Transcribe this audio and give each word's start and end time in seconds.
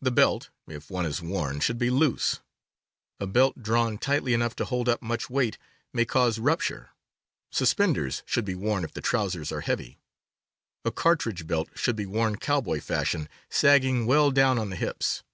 The 0.00 0.12
belt, 0.12 0.50
if 0.68 0.92
one 0.92 1.04
is 1.04 1.20
worn, 1.20 1.58
should 1.58 1.76
be 1.76 1.90
loose. 1.90 2.38
A 3.18 3.26
belt 3.26 3.60
drawn 3.64 3.98
tightly 3.98 4.32
enough 4.32 4.54
to 4.54 4.64
hold 4.64 4.88
up 4.88 5.02
much 5.02 5.28
weight 5.28 5.58
may 5.92 6.04
„cause 6.04 6.38
rupture. 6.38 6.90
Suspenders 7.50 8.22
should 8.26 8.44
be 8.44 8.54
worn 8.54 8.84
if 8.84 8.92
the 8.92 9.00
trousers 9.00 9.50
are 9.50 9.62
heavy. 9.62 9.98
A 10.84 10.92
car 10.92 11.16
tridge 11.16 11.48
belt 11.48 11.68
should 11.74 11.96
be 11.96 12.06
worn 12.06 12.36
cowboy 12.36 12.80
fashion, 12.80 13.28
sagging 13.48 14.06
well 14.06 14.30
down 14.30 14.56
on 14.56 14.70
the 14.70 14.76
hips. 14.76 15.24